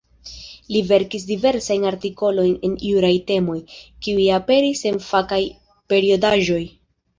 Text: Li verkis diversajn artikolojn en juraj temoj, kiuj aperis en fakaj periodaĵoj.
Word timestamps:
Li 0.75 0.79
verkis 0.91 1.27
diversajn 1.31 1.85
artikolojn 1.89 2.55
en 2.71 2.73
juraj 2.87 3.13
temoj, 3.29 3.59
kiuj 4.07 4.27
aperis 4.41 4.85
en 4.95 5.01
fakaj 5.13 5.43
periodaĵoj. 5.95 6.61